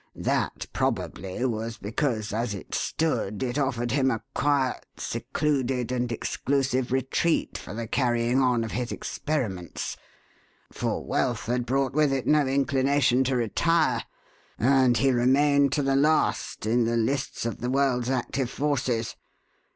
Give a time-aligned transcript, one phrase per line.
[0.15, 6.91] That, probably, was because, as it stood, it offered him a quiet, secluded, and exclusive
[6.91, 9.97] retreat for the carrying on of his experiments;
[10.71, 14.03] for wealth had brought with it no inclination to retire,
[14.57, 19.15] and he remained to the last in the lists of the world's active forces.